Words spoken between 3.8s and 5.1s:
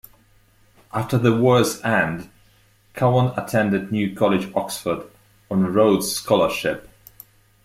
New College, Oxford,